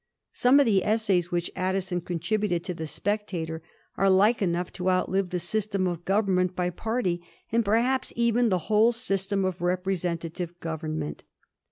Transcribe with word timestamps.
Some 0.33 0.59
of 0.59 0.65
the 0.65 0.83
essays 0.83 1.29
which 1.29 1.51
Addison 1.55 2.01
contributed 2.01 2.63
to 2.63 2.73
the 2.73 2.87
* 2.87 2.87
Spectator' 2.97 3.61
are 3.99 4.09
like 4.09 4.41
enough 4.41 4.73
to 4.73 4.89
outlive 4.89 5.29
the 5.29 5.37
system 5.37 5.85
of 5.85 6.05
government 6.05 6.55
by 6.55 6.71
party, 6.71 7.21
and 7.51 7.63
perhaps 7.63 8.11
even 8.15 8.49
the 8.49 8.57
whole 8.65 8.91
system 8.91 9.45
of 9.45 9.59
repre 9.59 9.95
sentative 9.95 10.59
government. 10.59 11.21